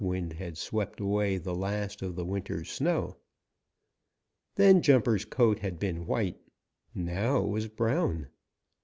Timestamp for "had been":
5.59-6.07